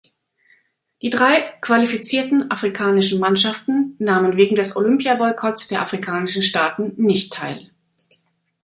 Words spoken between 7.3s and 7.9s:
teil.